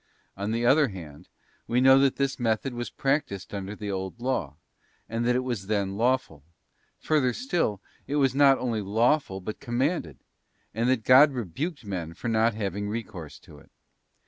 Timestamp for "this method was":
2.15-2.89